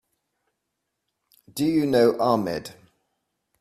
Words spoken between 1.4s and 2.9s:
Do you know Ahmed?